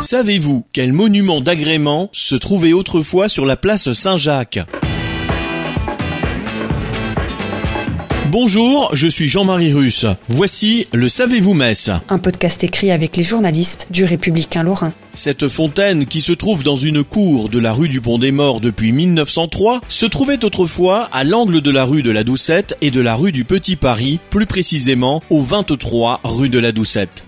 [0.00, 4.60] Savez-vous quel monument d'agrément se trouvait autrefois sur la place Saint-Jacques
[8.30, 10.06] Bonjour, je suis Jean-Marie Russe.
[10.28, 14.92] Voici le Savez-vous Metz Un podcast écrit avec les journalistes du Républicain Lorrain.
[15.14, 18.60] Cette fontaine, qui se trouve dans une cour de la rue du Pont des Morts
[18.60, 23.00] depuis 1903, se trouvait autrefois à l'angle de la rue de la Doucette et de
[23.00, 27.24] la rue du Petit Paris, plus précisément au 23 rue de la Doucette.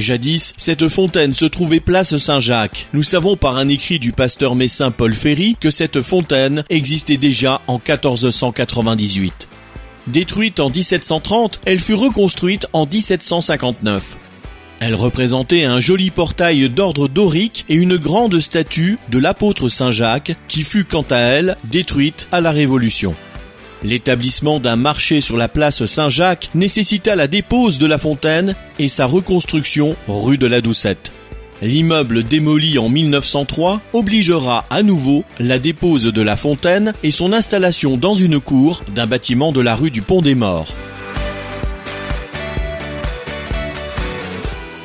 [0.00, 2.88] Jadis, cette fontaine se trouvait place Saint-Jacques.
[2.92, 7.60] Nous savons par un écrit du pasteur messin Paul Ferry que cette fontaine existait déjà
[7.66, 9.48] en 1498.
[10.06, 14.16] Détruite en 1730, elle fut reconstruite en 1759.
[14.80, 20.36] Elle représentait un joli portail d'ordre dorique et une grande statue de l'apôtre Saint Jacques
[20.48, 23.14] qui fut quant à elle détruite à la Révolution.
[23.82, 29.06] L'établissement d'un marché sur la place Saint-Jacques nécessita la dépose de la fontaine et sa
[29.06, 31.12] reconstruction rue de la Doucette.
[31.62, 37.96] L'immeuble démoli en 1903 obligera à nouveau la dépose de la fontaine et son installation
[37.96, 40.74] dans une cour d'un bâtiment de la rue du Pont des Morts.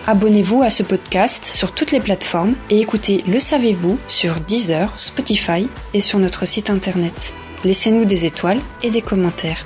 [0.07, 5.67] Abonnez-vous à ce podcast sur toutes les plateformes et écoutez Le Savez-vous sur Deezer, Spotify
[5.93, 7.33] et sur notre site internet.
[7.65, 9.65] Laissez-nous des étoiles et des commentaires.